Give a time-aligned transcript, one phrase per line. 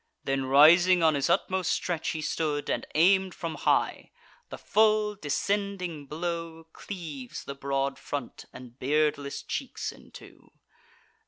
[0.23, 4.09] Then rising, on his utmost stretch he stood, And aim'd from high:
[4.49, 10.53] the full descending blow Cleaves the broad front and beardless cheeks in two.